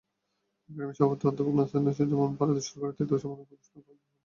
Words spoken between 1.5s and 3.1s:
আনিসুজ্জামান পেয়েছেন ভারত সরকারের